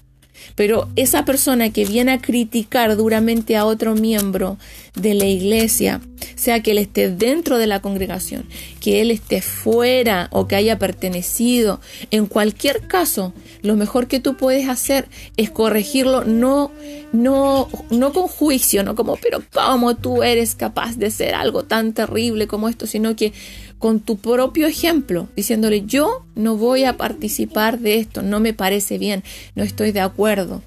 Pero 0.54 0.88
esa 0.96 1.24
persona 1.24 1.70
que 1.72 1.84
viene 1.84 2.12
a 2.12 2.18
criticar 2.18 2.96
duramente 2.96 3.56
a 3.56 3.66
otro 3.66 3.94
miembro 3.94 4.58
de 4.94 5.14
la 5.14 5.26
iglesia, 5.26 6.00
sea 6.34 6.62
que 6.62 6.72
él 6.72 6.78
esté 6.78 7.10
dentro 7.10 7.58
de 7.58 7.66
la 7.66 7.80
congregación, 7.80 8.46
que 8.80 9.00
él 9.00 9.10
esté 9.10 9.42
fuera 9.42 10.28
o 10.32 10.48
que 10.48 10.56
haya 10.56 10.78
pertenecido, 10.78 11.80
en 12.10 12.26
cualquier 12.26 12.86
caso, 12.86 13.34
lo 13.66 13.76
mejor 13.76 14.06
que 14.06 14.20
tú 14.20 14.36
puedes 14.36 14.68
hacer 14.68 15.08
es 15.36 15.50
corregirlo, 15.50 16.24
no, 16.24 16.70
no, 17.12 17.68
no 17.90 18.12
con 18.12 18.28
juicio, 18.28 18.82
no 18.82 18.94
como, 18.94 19.16
pero 19.16 19.42
¿cómo 19.52 19.96
tú 19.96 20.22
eres 20.22 20.54
capaz 20.54 20.96
de 20.96 21.10
ser 21.10 21.34
algo 21.34 21.64
tan 21.64 21.92
terrible 21.92 22.46
como 22.46 22.68
esto? 22.68 22.86
Sino 22.86 23.14
que 23.16 23.32
con 23.78 24.00
tu 24.00 24.16
propio 24.16 24.66
ejemplo, 24.66 25.28
diciéndole 25.36 25.84
yo 25.84 26.24
no 26.34 26.56
voy 26.56 26.84
a 26.84 26.96
participar 26.96 27.78
de 27.78 27.98
esto, 27.98 28.22
no 28.22 28.40
me 28.40 28.54
parece 28.54 28.98
bien, 28.98 29.22
no 29.54 29.62
estoy 29.62 29.92
de 29.92 30.00
acuerdo, 30.00 30.62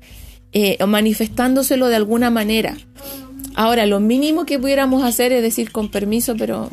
eh, 0.51 0.77
o 0.81 0.87
manifestándoselo 0.87 1.87
de 1.87 1.95
alguna 1.95 2.29
manera. 2.29 2.77
Ahora, 3.55 3.85
lo 3.85 3.99
mínimo 3.99 4.45
que 4.45 4.59
pudiéramos 4.59 5.03
hacer 5.03 5.31
es 5.31 5.41
decir 5.41 5.71
con 5.71 5.89
permiso, 5.89 6.35
pero 6.37 6.69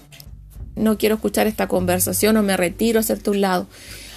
no 0.76 0.98
quiero 0.98 1.16
escuchar 1.16 1.46
esta 1.46 1.66
conversación 1.68 2.36
o 2.36 2.42
me 2.42 2.56
retiro 2.56 2.98
a 2.98 3.00
hacerte 3.00 3.30
un 3.30 3.40
lado. 3.40 3.66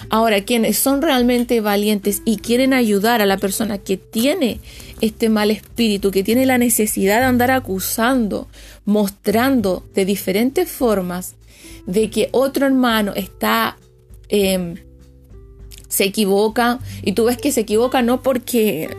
Ahora, 0.08 0.42
quienes 0.42 0.78
son 0.78 1.02
realmente 1.02 1.60
valientes 1.60 2.22
y 2.24 2.38
quieren 2.38 2.72
ayudar 2.72 3.20
a 3.20 3.26
la 3.26 3.36
persona 3.36 3.78
que 3.78 3.96
tiene 3.96 4.60
este 5.00 5.28
mal 5.28 5.50
espíritu, 5.50 6.10
que 6.10 6.24
tiene 6.24 6.46
la 6.46 6.58
necesidad 6.58 7.20
de 7.20 7.26
andar 7.26 7.50
acusando, 7.50 8.48
mostrando 8.84 9.84
de 9.94 10.04
diferentes 10.04 10.70
formas 10.70 11.34
de 11.86 12.10
que 12.10 12.28
otro 12.32 12.66
hermano 12.66 13.12
está, 13.14 13.76
em, 14.28 14.76
se 15.88 16.04
equivoca, 16.04 16.78
y 17.02 17.12
tú 17.12 17.24
ves 17.24 17.36
que 17.36 17.52
se 17.52 17.62
equivoca 17.62 18.02
no 18.02 18.22
porque, 18.22 18.96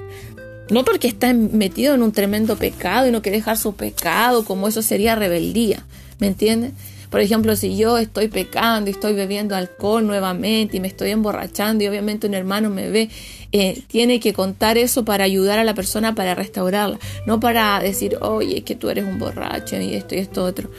no 0.70 0.84
porque 0.84 1.08
está 1.08 1.34
metido 1.34 1.96
en 1.96 2.04
un 2.04 2.12
tremendo 2.12 2.58
pecado 2.58 3.08
y 3.08 3.12
no 3.12 3.22
quiere 3.22 3.38
dejar 3.38 3.58
su 3.58 3.74
pecado, 3.74 4.46
como 4.46 4.68
eso 4.68 4.82
sería 4.82 5.16
rebeldía, 5.16 5.86
¿me 6.20 6.28
entiendes? 6.28 6.74
Por 7.12 7.20
ejemplo, 7.20 7.56
si 7.56 7.78
yo 7.78 8.00
estoy 8.00 8.30
pecando 8.30 8.90
y 8.90 8.94
estoy 8.94 9.14
bebiendo 9.14 9.56
alcohol 9.56 10.08
nuevamente 10.08 10.78
y 10.78 10.80
me 10.80 10.88
estoy 10.88 11.12
emborrachando 11.12 11.84
y 11.84 11.88
obviamente 11.88 12.26
un 12.26 12.34
hermano 12.34 12.70
me 12.70 12.90
ve, 12.90 13.10
eh, 13.52 13.84
tiene 13.88 14.20
que 14.20 14.34
contar 14.34 14.80
eso 14.80 15.06
para 15.06 15.26
ayudar 15.26 15.60
a 15.60 15.64
la 15.64 15.76
persona 15.76 16.16
para 16.16 16.34
restaurarla, 16.34 16.98
no 17.28 17.40
para 17.40 17.80
decir, 17.82 18.18
oye, 18.22 18.60
es 18.60 18.64
que 18.64 18.76
tú 18.76 18.90
eres 18.90 19.06
un 19.06 19.20
borracho 19.20 19.80
y 19.80 19.94
esto 19.94 20.16
y 20.16 20.20
esto 20.20 20.44
otro 20.44 20.72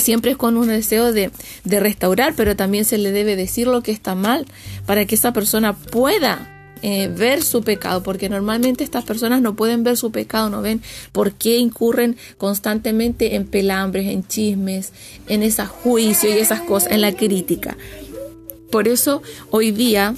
siempre 0.00 0.32
es 0.32 0.36
con 0.36 0.56
un 0.56 0.68
deseo 0.68 1.12
de, 1.12 1.30
restaurar, 1.64 2.34
pero 2.36 2.56
también 2.56 2.84
se 2.84 2.98
le 2.98 3.12
debe 3.12 3.36
decir 3.36 3.66
lo 3.66 3.82
que 3.82 3.92
está 3.92 4.14
mal 4.14 4.46
para 4.86 5.04
que 5.04 5.14
esa 5.14 5.32
persona 5.32 5.74
pueda 5.74 6.50
eh, 6.82 7.08
ver 7.08 7.42
su 7.42 7.62
pecado, 7.62 8.02
porque 8.02 8.28
normalmente 8.28 8.84
estas 8.84 9.04
personas 9.04 9.40
no 9.40 9.56
pueden 9.56 9.84
ver 9.84 9.96
su 9.96 10.10
pecado, 10.10 10.50
no 10.50 10.62
ven 10.62 10.82
por 11.12 11.32
qué 11.32 11.56
incurren 11.56 12.16
constantemente 12.36 13.36
en 13.36 13.46
pelambres, 13.46 14.06
en 14.06 14.26
chismes, 14.26 14.92
en 15.28 15.42
ese 15.42 15.64
juicio 15.64 16.28
y 16.30 16.38
esas 16.38 16.60
cosas, 16.60 16.92
en 16.92 17.00
la 17.00 17.12
crítica. 17.12 17.76
Por 18.70 18.88
eso 18.88 19.22
hoy 19.50 19.70
día 19.70 20.14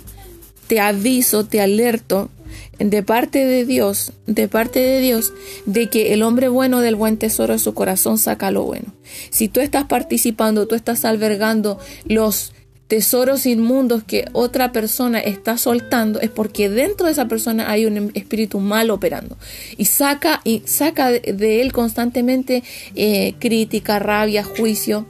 te 0.66 0.80
aviso, 0.80 1.44
te 1.44 1.60
alerto 1.60 2.30
de 2.78 3.02
parte 3.02 3.44
de 3.44 3.64
Dios, 3.64 4.12
de 4.26 4.48
parte 4.48 4.80
de 4.80 5.00
Dios, 5.00 5.32
de 5.64 5.88
que 5.88 6.12
el 6.12 6.22
hombre 6.22 6.48
bueno 6.48 6.80
del 6.80 6.94
buen 6.94 7.16
tesoro 7.16 7.54
de 7.54 7.58
su 7.58 7.75
corazón 7.75 8.18
saca 8.18 8.50
lo 8.50 8.64
bueno. 8.64 8.92
Si 9.30 9.48
tú 9.48 9.60
estás 9.60 9.84
participando, 9.84 10.66
tú 10.66 10.75
estás 10.75 11.04
albergando 11.04 11.78
los 12.06 12.52
tesoros 12.88 13.47
inmundos 13.47 14.05
que 14.05 14.26
otra 14.33 14.73
persona 14.73 15.19
está 15.19 15.59
soltando, 15.59 16.21
es 16.21 16.31
porque 16.31 16.69
dentro 16.69 17.07
de 17.07 17.12
esa 17.12 17.28
persona 17.28 17.71
hay 17.71 17.87
un 17.87 18.11
espíritu 18.14 18.61
mal 18.61 18.90
operando. 18.90 19.37
Y 19.76 19.87
saca, 19.87 20.40
y 20.45 20.62
saca 20.66 21.11
de 21.11 21.61
él 21.61 21.73
constantemente 21.73 22.62
eh, 22.95 23.35
crítica, 23.38 23.99
rabia, 23.99 24.45
juicio 24.45 25.07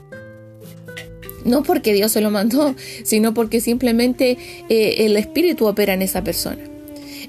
no 1.45 1.63
porque 1.63 1.93
Dios 1.93 2.11
se 2.11 2.21
lo 2.21 2.29
mandó, 2.29 2.75
sino 3.03 3.33
porque 3.33 3.61
simplemente 3.61 4.37
eh, 4.69 5.05
el 5.05 5.15
espíritu 5.15 5.65
opera 5.65 5.93
en 5.93 6.01
esa 6.01 6.23
persona. 6.23 6.76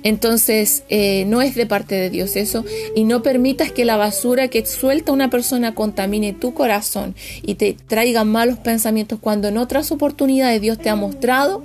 Entonces, 0.03 0.85
eh, 0.89 1.25
no 1.27 1.43
es 1.43 1.55
de 1.55 1.67
parte 1.67 1.95
de 1.95 2.11
Dios 2.11 2.37
eso. 2.37 2.65
Y 2.95 3.05
no 3.05 3.23
permitas 3.23 3.73
que 3.73 3.85
la 3.85 3.97
basura 3.97 4.49
que 4.49 4.65
suelta 4.65 5.13
una 5.13 5.31
persona 5.31 5.75
contamine 5.75 6.33
tu 6.33 6.55
corazón 6.55 7.15
y 7.43 7.55
te 7.55 7.77
traiga 7.87 8.25
malos 8.25 8.59
pensamientos 8.59 9.19
cuando 9.21 9.49
en 9.49 9.59
otras 9.59 9.91
oportunidades 9.93 10.61
Dios 10.61 10.79
te 10.79 10.89
ha 10.89 10.97
mostrado 10.97 11.63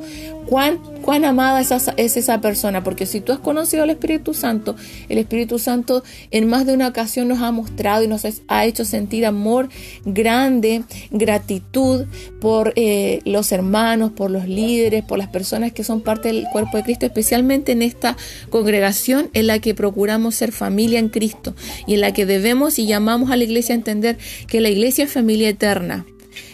cuán 0.47 0.79
cuán 1.03 1.25
amada 1.25 1.61
es 1.61 1.71
esa, 1.71 1.93
es 1.97 2.17
esa 2.17 2.41
persona, 2.41 2.83
porque 2.83 3.05
si 3.05 3.21
tú 3.21 3.31
has 3.33 3.39
conocido 3.39 3.83
al 3.83 3.89
Espíritu 3.91 4.33
Santo, 4.33 4.75
el 5.09 5.17
Espíritu 5.19 5.59
Santo 5.59 6.03
en 6.31 6.47
más 6.47 6.65
de 6.65 6.73
una 6.73 6.87
ocasión 6.87 7.27
nos 7.27 7.41
ha 7.41 7.51
mostrado 7.51 8.03
y 8.03 8.07
nos 8.07 8.23
ha 8.47 8.65
hecho 8.65 8.85
sentir 8.85 9.25
amor 9.25 9.69
grande, 10.05 10.83
gratitud 11.11 12.05
por 12.39 12.73
eh, 12.75 13.21
los 13.25 13.51
hermanos, 13.51 14.11
por 14.11 14.31
los 14.31 14.47
líderes, 14.47 15.03
por 15.03 15.17
las 15.17 15.27
personas 15.27 15.73
que 15.73 15.83
son 15.83 16.01
parte 16.01 16.29
del 16.29 16.47
cuerpo 16.51 16.77
de 16.77 16.83
Cristo, 16.83 17.05
especialmente 17.05 17.73
en 17.73 17.81
esta 17.81 18.17
congregación 18.49 19.29
en 19.33 19.47
la 19.47 19.59
que 19.59 19.75
procuramos 19.75 20.35
ser 20.35 20.51
familia 20.51 20.99
en 20.99 21.09
Cristo 21.09 21.53
y 21.85 21.95
en 21.95 22.01
la 22.01 22.13
que 22.13 22.25
debemos 22.25 22.79
y 22.79 22.87
llamamos 22.87 23.29
a 23.29 23.35
la 23.35 23.43
iglesia 23.43 23.75
a 23.75 23.77
entender 23.77 24.17
que 24.47 24.61
la 24.61 24.69
iglesia 24.69 25.03
es 25.03 25.11
familia 25.11 25.49
eterna 25.49 26.05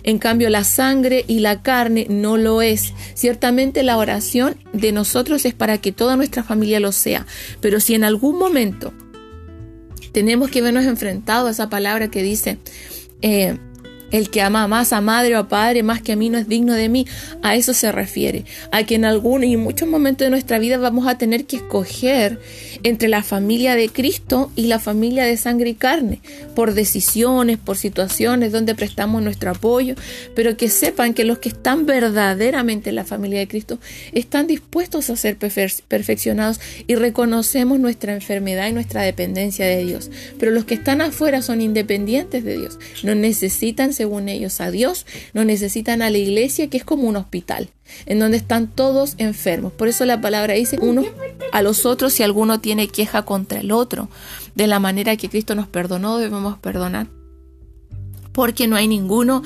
en 0.03 0.17
cambio, 0.19 0.49
la 0.49 0.63
sangre 0.63 1.25
y 1.27 1.39
la 1.39 1.61
carne 1.61 2.07
no 2.09 2.37
lo 2.37 2.61
es. 2.61 2.93
Ciertamente 3.13 3.83
la 3.83 3.97
oración 3.97 4.55
de 4.73 4.91
nosotros 4.91 5.45
es 5.45 5.53
para 5.53 5.77
que 5.77 5.91
toda 5.91 6.15
nuestra 6.15 6.43
familia 6.43 6.79
lo 6.79 6.91
sea. 6.91 7.25
Pero 7.61 7.79
si 7.79 7.95
en 7.95 8.03
algún 8.03 8.37
momento 8.37 8.93
tenemos 10.11 10.49
que 10.49 10.61
vernos 10.61 10.85
enfrentados 10.85 11.47
a 11.47 11.51
esa 11.51 11.69
palabra 11.69 12.09
que 12.09 12.23
dice, 12.23 12.57
eh, 13.21 13.57
el 14.11 14.29
que 14.29 14.41
ama 14.41 14.67
más 14.67 14.93
a 14.93 15.01
madre 15.01 15.35
o 15.35 15.39
a 15.39 15.47
padre 15.47 15.83
más 15.83 16.01
que 16.01 16.13
a 16.13 16.15
mí 16.15 16.29
no 16.29 16.37
es 16.37 16.47
digno 16.47 16.73
de 16.73 16.89
mí. 16.89 17.05
A 17.41 17.55
eso 17.55 17.73
se 17.73 17.91
refiere. 17.91 18.45
A 18.71 18.83
que 18.83 18.95
en 18.95 19.05
algún 19.05 19.43
y 19.43 19.57
muchos 19.57 19.87
momentos 19.87 20.25
de 20.25 20.29
nuestra 20.29 20.59
vida 20.59 20.77
vamos 20.77 21.07
a 21.07 21.17
tener 21.17 21.45
que 21.45 21.57
escoger 21.57 22.39
entre 22.83 23.09
la 23.09 23.23
familia 23.23 23.75
de 23.75 23.89
Cristo 23.89 24.51
y 24.55 24.67
la 24.67 24.79
familia 24.79 25.25
de 25.25 25.37
sangre 25.37 25.71
y 25.71 25.75
carne. 25.75 26.21
Por 26.55 26.73
decisiones, 26.73 27.57
por 27.57 27.77
situaciones 27.77 28.51
donde 28.51 28.75
prestamos 28.75 29.21
nuestro 29.21 29.51
apoyo. 29.51 29.95
Pero 30.35 30.57
que 30.57 30.69
sepan 30.69 31.13
que 31.13 31.25
los 31.25 31.39
que 31.39 31.49
están 31.49 31.85
verdaderamente 31.85 32.89
en 32.89 32.95
la 32.95 33.05
familia 33.05 33.39
de 33.39 33.47
Cristo 33.47 33.79
están 34.13 34.47
dispuestos 34.47 35.09
a 35.09 35.15
ser 35.15 35.37
perfeccionados 35.37 36.59
y 36.87 36.95
reconocemos 36.95 37.79
nuestra 37.79 38.13
enfermedad 38.13 38.67
y 38.67 38.73
nuestra 38.73 39.01
dependencia 39.01 39.65
de 39.65 39.83
Dios. 39.83 40.09
Pero 40.39 40.51
los 40.51 40.65
que 40.65 40.75
están 40.75 41.01
afuera 41.01 41.41
son 41.41 41.61
independientes 41.61 42.43
de 42.43 42.57
Dios. 42.57 42.79
No 43.03 43.15
necesitan 43.15 43.93
según 43.99 44.29
ellos 44.29 44.61
a 44.61 44.71
Dios, 44.71 45.05
no 45.33 45.43
necesitan 45.43 46.01
a 46.01 46.09
la 46.09 46.17
iglesia 46.17 46.69
que 46.69 46.77
es 46.77 46.85
como 46.85 47.03
un 47.03 47.17
hospital, 47.17 47.67
en 48.05 48.19
donde 48.19 48.37
están 48.37 48.69
todos 48.69 49.15
enfermos. 49.17 49.73
Por 49.73 49.89
eso 49.89 50.05
la 50.05 50.21
palabra 50.21 50.53
dice 50.53 50.79
uno 50.81 51.03
a 51.51 51.61
los 51.61 51.85
otros 51.85 52.13
si 52.13 52.23
alguno 52.23 52.61
tiene 52.61 52.87
queja 52.87 53.25
contra 53.25 53.59
el 53.59 53.73
otro. 53.73 54.07
De 54.55 54.67
la 54.67 54.79
manera 54.79 55.17
que 55.17 55.27
Cristo 55.27 55.53
nos 55.53 55.67
perdonó, 55.67 56.17
debemos 56.17 56.57
perdonar. 56.59 57.07
Porque 58.31 58.69
no 58.69 58.77
hay 58.77 58.87
ninguno 58.87 59.43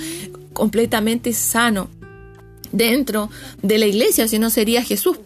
completamente 0.53 1.33
sano 1.33 1.89
dentro 2.71 3.31
de 3.63 3.79
la 3.79 3.87
iglesia, 3.87 4.27
si 4.27 4.37
no 4.37 4.51
sería 4.51 4.83
Jesús. 4.83 5.17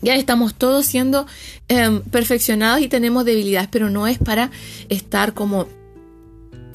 Ya 0.00 0.14
estamos 0.14 0.54
todos 0.54 0.86
siendo 0.86 1.26
em, 1.68 2.00
perfeccionados 2.00 2.80
y 2.80 2.88
tenemos 2.88 3.26
debilidades, 3.26 3.68
pero 3.70 3.90
no 3.90 4.06
es 4.06 4.16
para 4.16 4.50
estar 4.88 5.34
como 5.34 5.66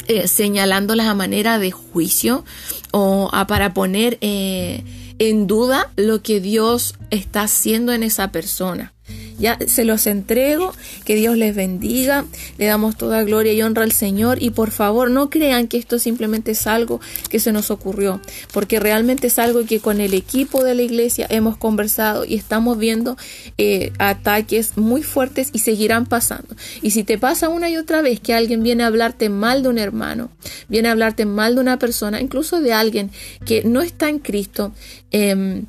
eh, 0.09 0.27
señalándolas 0.27 1.05
a 1.05 1.13
manera 1.13 1.59
de 1.59 1.69
juicio 1.69 2.43
o 2.91 3.29
para 3.47 3.75
poner 3.75 4.17
eh, 4.21 4.83
en 5.19 5.45
duda 5.45 5.91
lo 5.97 6.23
que 6.23 6.41
Dios 6.41 6.95
está 7.11 7.43
haciendo 7.43 7.93
en 7.93 8.01
esa 8.01 8.31
persona. 8.31 8.91
Ya 9.39 9.57
se 9.67 9.85
los 9.85 10.05
entrego, 10.05 10.73
que 11.05 11.15
Dios 11.15 11.37
les 11.37 11.55
bendiga, 11.55 12.25
le 12.57 12.65
damos 12.65 12.97
toda 12.97 13.23
gloria 13.23 13.53
y 13.53 13.61
honra 13.61 13.83
al 13.83 13.93
Señor 13.93 14.41
y 14.41 14.49
por 14.49 14.71
favor 14.71 15.09
no 15.11 15.29
crean 15.29 15.67
que 15.67 15.77
esto 15.77 15.97
simplemente 15.97 16.51
es 16.51 16.67
algo 16.67 16.99
que 17.29 17.39
se 17.39 17.53
nos 17.53 17.71
ocurrió, 17.71 18.19
porque 18.51 18.81
realmente 18.81 19.27
es 19.27 19.39
algo 19.39 19.65
que 19.65 19.79
con 19.79 20.01
el 20.01 20.13
equipo 20.13 20.63
de 20.65 20.75
la 20.75 20.81
iglesia 20.81 21.25
hemos 21.29 21.55
conversado 21.55 22.25
y 22.25 22.35
estamos 22.35 22.77
viendo 22.77 23.15
eh, 23.57 23.93
ataques 23.97 24.77
muy 24.77 25.03
fuertes 25.03 25.51
y 25.53 25.59
seguirán 25.59 26.05
pasando. 26.05 26.55
Y 26.81 26.91
si 26.91 27.05
te 27.05 27.17
pasa 27.17 27.47
una 27.47 27.69
y 27.69 27.77
otra 27.77 28.01
vez 28.01 28.19
que 28.19 28.33
alguien 28.33 28.61
viene 28.61 28.83
a 28.83 28.87
hablarte 28.87 29.29
mal 29.29 29.63
de 29.63 29.69
un 29.69 29.77
hermano, 29.77 30.31
viene 30.67 30.89
a 30.89 30.91
hablarte 30.91 31.25
mal 31.25 31.55
de 31.55 31.61
una 31.61 31.79
persona, 31.79 32.19
incluso 32.19 32.59
de 32.59 32.73
alguien 32.73 33.09
que 33.45 33.63
no 33.63 33.81
está 33.81 34.09
en 34.09 34.19
Cristo, 34.19 34.73
eh, 35.11 35.63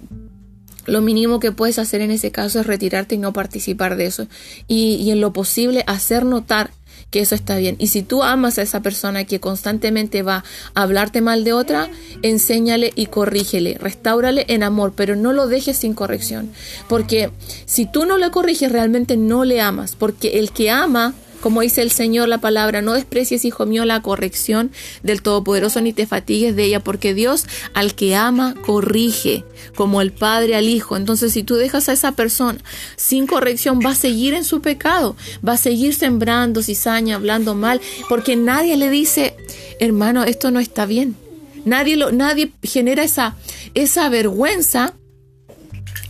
lo 0.87 1.01
mínimo 1.01 1.41
que 1.41 1.53
puedes 1.53 1.79
hacer 1.79 2.01
en 2.01 2.11
ese 2.11 2.31
caso 2.31 2.61
es 2.61 2.67
retirarte 2.67 3.15
y 3.15 3.19
no 3.19 3.33
participar 3.33 3.97
de 3.97 4.07
eso. 4.07 4.27
Y, 4.67 5.11
en 5.11 5.21
lo 5.21 5.33
posible 5.33 5.85
hacer 5.87 6.25
notar 6.25 6.71
que 7.11 7.21
eso 7.21 7.35
está 7.35 7.57
bien. 7.57 7.77
Y 7.79 7.89
si 7.89 8.03
tú 8.03 8.23
amas 8.23 8.59
a 8.59 8.63
esa 8.63 8.81
persona 8.83 9.25
que 9.25 9.41
constantemente 9.41 10.23
va 10.23 10.45
a 10.75 10.83
hablarte 10.83 11.21
mal 11.21 11.43
de 11.43 11.53
otra, 11.53 11.91
enséñale 12.23 12.93
y 12.95 13.07
corrígele, 13.07 13.79
restáurale 13.81 14.45
en 14.49 14.63
amor, 14.63 14.93
pero 14.95 15.17
no 15.17 15.33
lo 15.33 15.49
dejes 15.49 15.79
sin 15.79 15.95
corrección. 15.95 16.51
Porque 16.89 17.31
si 17.67 17.87
tú 17.87 18.07
no 18.07 18.17
le 18.17 18.31
corriges, 18.31 18.71
realmente 18.71 19.17
no 19.17 19.45
le 19.45 19.61
amas. 19.61 19.97
Porque 19.97 20.39
el 20.39 20.53
que 20.53 20.71
ama 20.71 21.15
como 21.41 21.61
dice 21.63 21.83
el 21.83 21.91
Señor 21.91 22.29
la 22.29 22.39
palabra, 22.39 22.83
no 22.83 22.93
desprecies, 22.93 23.45
hijo 23.45 23.67
mío, 23.67 23.85
la 23.85 24.03
corrección 24.03 24.71
del 25.03 25.23
Todopoderoso 25.23 25.81
ni 25.81 25.93
te 25.93 26.07
fatigues 26.07 26.57
de 26.57 26.65
ella, 26.65 26.81
porque 26.81 27.15
Dios 27.15 27.47
al 27.75 27.95
que 27.95 28.15
ama 28.15 28.55
corrige, 28.65 29.45
como 29.75 30.01
el 30.01 30.13
Padre 30.13 30.57
al 30.57 30.69
Hijo. 30.69 30.97
Entonces, 30.97 31.33
si 31.33 31.43
tú 31.43 31.57
dejas 31.57 31.89
a 31.89 31.93
esa 31.93 32.13
persona 32.13 32.59
sin 32.97 33.27
corrección, 33.27 33.81
va 33.85 33.91
a 33.91 33.95
seguir 33.95 34.35
en 34.35 34.45
su 34.45 34.61
pecado, 34.61 35.17
va 35.47 35.55
a 35.55 35.59
seguir 35.59 35.95
sembrando 35.95 36.63
cizaña, 36.63 37.17
hablando 37.17 37.55
mal, 37.55 37.81
porque 38.09 38.37
nadie 38.37 38.77
le 38.77 38.91
dice, 38.91 39.37
hermano, 39.79 40.25
esto 40.25 40.51
no 40.51 40.61
está 40.61 40.87
bien. 40.87 41.17
Nadie, 41.65 41.97
lo, 41.97 42.11
nadie 42.11 42.53
genera 42.63 43.03
esa, 43.03 43.37
esa 43.75 44.09
vergüenza 44.09 44.95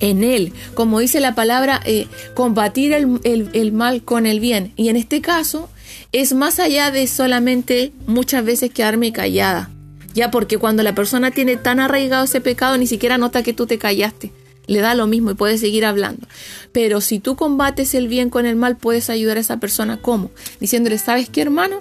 en 0.00 0.24
él. 0.24 0.52
Como 0.74 0.98
dice 0.98 1.20
la 1.20 1.34
palabra, 1.34 1.80
eh, 1.84 2.08
combatir 2.34 2.92
el, 2.92 3.72
mal 3.72 4.02
con 4.02 4.26
el 4.26 4.40
bien. 4.40 4.72
Y 4.76 4.88
en 4.88 4.96
este 4.96 5.20
caso 5.20 5.68
es 6.12 6.32
más 6.32 6.58
allá 6.58 6.90
de 6.90 7.06
solamente 7.06 7.92
muchas 8.06 8.44
veces 8.44 8.72
quedarme 8.72 9.12
callada. 9.12 9.70
Ya 10.12 10.30
porque 10.30 10.58
cuando 10.58 10.82
la 10.82 10.94
persona 10.94 11.30
tiene 11.30 11.56
tan 11.56 11.78
arraigado 11.78 12.24
ese 12.24 12.40
pecado, 12.40 12.76
ni 12.76 12.86
siquiera 12.86 13.18
nota 13.18 13.44
que 13.44 13.52
tú 13.52 13.66
te 13.66 13.78
callaste. 13.78 14.32
Le 14.66 14.80
da 14.80 14.94
lo 14.94 15.06
mismo 15.06 15.30
y 15.30 15.34
puede 15.34 15.58
seguir 15.58 15.84
hablando. 15.84 16.26
Pero 16.72 17.00
si 17.00 17.20
tú 17.20 17.36
combates 17.36 17.94
el 17.94 18.08
bien 18.08 18.30
con 18.30 18.46
el 18.46 18.56
mal, 18.56 18.76
puedes 18.76 19.10
ayudar 19.10 19.36
a 19.36 19.40
esa 19.40 19.58
persona. 19.58 20.00
¿Cómo? 20.00 20.30
Diciéndole, 20.58 20.98
¿sabes 20.98 21.28
qué, 21.28 21.42
hermano? 21.42 21.80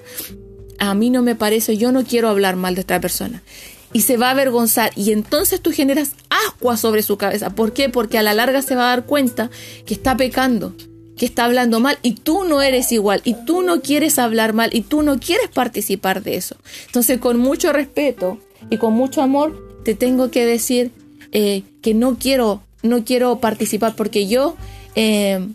A 0.79 0.93
mí 0.93 1.09
no 1.09 1.21
me 1.21 1.35
parece, 1.35 1.77
yo 1.77 1.91
no 1.91 2.03
quiero 2.03 2.29
hablar 2.29 2.55
mal 2.55 2.75
de 2.75 2.81
esta 2.81 3.01
persona 3.01 3.41
y 3.93 4.01
se 4.01 4.17
va 4.17 4.27
a 4.27 4.31
avergonzar 4.31 4.91
y 4.95 5.11
entonces 5.11 5.61
tú 5.61 5.71
generas 5.71 6.11
agua 6.29 6.77
sobre 6.77 7.03
su 7.03 7.17
cabeza. 7.17 7.49
¿Por 7.51 7.73
qué? 7.73 7.89
Porque 7.89 8.17
a 8.17 8.23
la 8.23 8.33
larga 8.33 8.61
se 8.61 8.75
va 8.75 8.83
a 8.83 8.95
dar 8.95 9.05
cuenta 9.05 9.49
que 9.85 9.93
está 9.93 10.15
pecando, 10.15 10.75
que 11.17 11.25
está 11.25 11.45
hablando 11.45 11.79
mal 11.79 11.97
y 12.01 12.13
tú 12.13 12.43
no 12.45 12.61
eres 12.61 12.91
igual 12.91 13.21
y 13.23 13.33
tú 13.45 13.61
no 13.61 13.81
quieres 13.81 14.19
hablar 14.19 14.53
mal 14.53 14.69
y 14.73 14.81
tú 14.81 15.01
no 15.01 15.19
quieres 15.19 15.49
participar 15.49 16.21
de 16.23 16.35
eso. 16.35 16.55
Entonces 16.85 17.19
con 17.19 17.39
mucho 17.39 17.73
respeto 17.73 18.39
y 18.69 18.77
con 18.77 18.93
mucho 18.93 19.21
amor 19.21 19.81
te 19.83 19.95
tengo 19.95 20.29
que 20.29 20.45
decir 20.45 20.91
eh, 21.31 21.63
que 21.81 21.93
no 21.93 22.17
quiero, 22.17 22.61
no 22.83 23.03
quiero 23.03 23.39
participar 23.39 23.95
porque 23.95 24.27
yo... 24.27 24.55
Eh, 24.95 25.47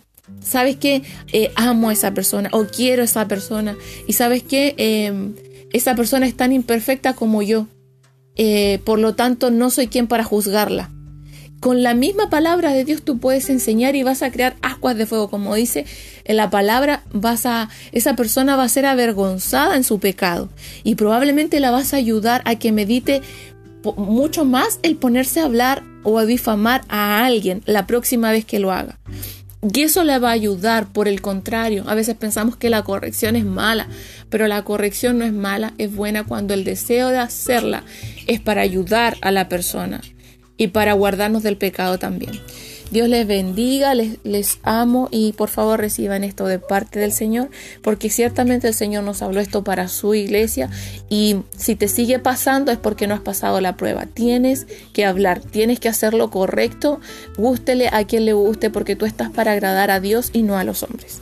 ¿Sabes 0.42 0.76
qué? 0.76 1.02
Eh, 1.32 1.50
amo 1.54 1.88
a 1.88 1.92
esa 1.92 2.12
persona 2.12 2.50
o 2.52 2.64
quiero 2.64 3.02
a 3.02 3.04
esa 3.06 3.28
persona. 3.28 3.76
Y 4.06 4.14
sabes 4.14 4.42
qué? 4.42 4.74
esa 5.72 5.94
persona 5.94 6.26
es 6.26 6.34
tan 6.36 6.52
imperfecta 6.52 7.14
como 7.14 7.42
yo. 7.42 7.66
Eh, 8.36 8.80
por 8.84 8.98
lo 8.98 9.14
tanto 9.14 9.50
no 9.50 9.70
soy 9.70 9.86
quien 9.88 10.06
para 10.06 10.24
juzgarla. 10.24 10.90
Con 11.60 11.82
la 11.82 11.94
misma 11.94 12.28
palabra 12.28 12.72
de 12.72 12.84
Dios 12.84 13.02
tú 13.02 13.18
puedes 13.18 13.48
enseñar 13.48 13.96
y 13.96 14.02
vas 14.02 14.22
a 14.22 14.30
crear 14.30 14.54
aguas 14.60 14.96
de 14.96 15.06
fuego, 15.06 15.30
como 15.30 15.54
dice 15.54 15.86
en 16.24 16.36
la 16.36 16.50
palabra, 16.50 17.04
vas 17.10 17.46
a 17.46 17.70
esa 17.92 18.16
persona 18.16 18.56
va 18.56 18.64
a 18.64 18.68
ser 18.68 18.84
avergonzada 18.84 19.76
en 19.76 19.84
su 19.84 19.98
pecado 19.98 20.50
y 20.82 20.96
probablemente 20.96 21.60
la 21.60 21.70
vas 21.70 21.94
a 21.94 21.96
ayudar 21.96 22.42
a 22.44 22.56
que 22.56 22.70
medite 22.70 23.22
mucho 23.96 24.44
más 24.44 24.78
el 24.82 24.96
ponerse 24.96 25.40
a 25.40 25.44
hablar 25.44 25.82
o 26.02 26.18
a 26.18 26.26
difamar 26.26 26.82
a 26.88 27.24
alguien 27.24 27.62
la 27.64 27.86
próxima 27.86 28.30
vez 28.30 28.44
que 28.44 28.58
lo 28.58 28.70
haga. 28.70 28.98
Y 29.72 29.82
eso 29.82 30.04
le 30.04 30.18
va 30.18 30.28
a 30.28 30.32
ayudar, 30.32 30.92
por 30.92 31.08
el 31.08 31.22
contrario, 31.22 31.84
a 31.86 31.94
veces 31.94 32.16
pensamos 32.16 32.56
que 32.56 32.68
la 32.68 32.82
corrección 32.82 33.34
es 33.34 33.46
mala, 33.46 33.88
pero 34.28 34.46
la 34.46 34.62
corrección 34.62 35.18
no 35.18 35.24
es 35.24 35.32
mala, 35.32 35.72
es 35.78 35.94
buena 35.94 36.24
cuando 36.24 36.52
el 36.52 36.64
deseo 36.64 37.08
de 37.08 37.18
hacerla 37.18 37.82
es 38.26 38.40
para 38.40 38.60
ayudar 38.60 39.16
a 39.22 39.30
la 39.30 39.48
persona 39.48 40.02
y 40.58 40.68
para 40.68 40.92
guardarnos 40.92 41.42
del 41.42 41.56
pecado 41.56 41.98
también. 41.98 42.32
Dios 42.94 43.08
les 43.08 43.26
bendiga, 43.26 43.92
les, 43.96 44.18
les, 44.22 44.60
amo 44.62 45.08
y 45.10 45.32
por 45.32 45.48
favor 45.48 45.80
reciban 45.80 46.22
esto 46.22 46.46
de 46.46 46.60
parte 46.60 47.00
del 47.00 47.10
Señor, 47.10 47.50
porque 47.82 48.08
ciertamente 48.08 48.68
el 48.68 48.74
Señor 48.74 49.02
nos 49.02 49.20
habló 49.20 49.40
esto 49.40 49.64
para 49.64 49.88
su 49.88 50.14
iglesia 50.14 50.70
y 51.08 51.38
si 51.56 51.74
te 51.74 51.88
sigue 51.88 52.20
pasando 52.20 52.70
es 52.70 52.78
porque 52.78 53.08
no 53.08 53.14
has 53.14 53.20
pasado 53.20 53.60
la 53.60 53.76
prueba. 53.76 54.06
Tienes 54.06 54.68
que 54.92 55.04
hablar, 55.04 55.40
tienes 55.40 55.80
que 55.80 55.88
hacer 55.88 56.14
lo 56.14 56.30
correcto, 56.30 57.00
gústele 57.36 57.88
a 57.88 58.04
quien 58.04 58.26
le 58.26 58.32
guste, 58.32 58.70
porque 58.70 58.94
tú 58.94 59.06
estás 59.06 59.28
para 59.32 59.50
agradar 59.50 59.90
a 59.90 59.98
Dios 59.98 60.30
y 60.32 60.42
no 60.42 60.56
a 60.56 60.62
los 60.62 60.84
hombres. 60.84 61.20